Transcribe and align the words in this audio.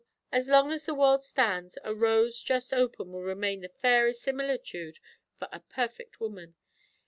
As 0.31 0.47
long 0.47 0.71
as 0.71 0.87
the 0.87 0.95
world 0.95 1.21
stands, 1.21 1.77
a 1.83 1.93
rose 1.93 2.41
just 2.41 2.73
open 2.73 3.11
will 3.11 3.21
remain 3.21 3.61
the 3.61 3.69
fairest 3.69 4.23
similitude 4.23 4.97
for 5.37 5.47
a 5.51 5.59
perfect 5.59 6.19
woman. 6.19 6.55